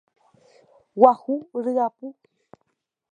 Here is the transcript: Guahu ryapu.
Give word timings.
Guahu 0.99 1.35
ryapu. 1.65 2.07